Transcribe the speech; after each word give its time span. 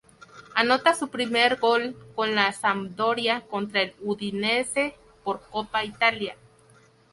Anota 0.55 0.95
su 0.95 1.09
primer 1.09 1.57
gol 1.57 1.95
con 2.15 2.33
la 2.33 2.51
Sampdoria 2.53 3.41
contra 3.47 3.83
el 3.83 3.93
Udinese 3.99 4.95
por 5.23 5.41
Copa 5.51 5.83
Italia. 5.85 6.35